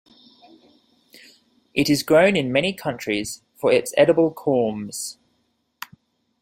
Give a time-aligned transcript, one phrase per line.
[1.75, 5.17] It is grown in many countries for its edible corms.